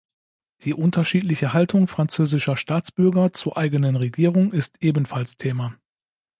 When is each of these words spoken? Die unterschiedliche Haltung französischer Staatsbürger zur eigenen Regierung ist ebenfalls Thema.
Die 0.63 0.73
unterschiedliche 0.73 1.53
Haltung 1.53 1.87
französischer 1.87 2.57
Staatsbürger 2.57 3.33
zur 3.33 3.55
eigenen 3.55 3.95
Regierung 3.95 4.51
ist 4.51 4.81
ebenfalls 4.81 5.37
Thema. 5.37 5.75